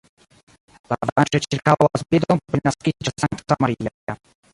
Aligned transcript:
La 0.93 0.95
branĉoj 1.09 1.41
ĉirkaŭas 1.45 2.05
bildon 2.15 2.41
pri 2.55 2.63
naskiĝo 2.69 3.07
de 3.11 3.15
Sankta 3.25 3.59
Maria. 3.67 4.19